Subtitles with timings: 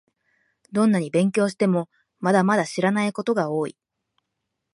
[0.71, 1.87] どんなに勉強しても、
[2.19, 3.77] まだまだ知らないことが多い